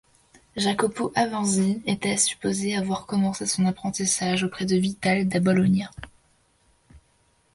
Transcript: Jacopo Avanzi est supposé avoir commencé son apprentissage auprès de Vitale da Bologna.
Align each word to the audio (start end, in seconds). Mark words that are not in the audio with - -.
Jacopo 0.55 1.11
Avanzi 1.13 1.83
est 1.85 2.17
supposé 2.17 2.75
avoir 2.75 3.05
commencé 3.05 3.45
son 3.45 3.67
apprentissage 3.67 4.41
auprès 4.43 4.65
de 4.65 4.75
Vitale 4.75 5.27
da 5.27 5.39
Bologna. 5.39 5.91